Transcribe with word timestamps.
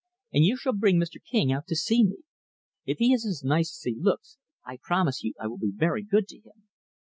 And 0.33 0.43
you 0.43 0.57
shall 0.57 0.73
bring 0.73 0.99
Mr. 0.99 1.17
King 1.29 1.51
out 1.51 1.67
to 1.67 1.75
see 1.75 2.03
me. 2.03 2.23
If 2.87 2.97
he 2.97 3.13
is 3.13 3.23
as 3.23 3.43
nice 3.43 3.69
as 3.71 3.81
he 3.83 3.95
looks, 4.01 4.39
I 4.65 4.77
promise 4.81 5.23
you 5.23 5.35
I 5.39 5.45
will 5.45 5.59
be 5.59 5.71
very 5.75 6.01
good 6.01 6.27
to 6.29 6.37
him. 6.39 6.67